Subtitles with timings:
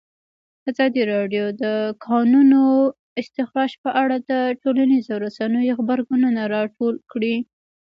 [0.71, 1.65] ازادي راډیو د د
[2.05, 2.63] کانونو
[3.21, 4.31] استخراج په اړه د
[4.61, 7.35] ټولنیزو رسنیو غبرګونونه راټول کړي.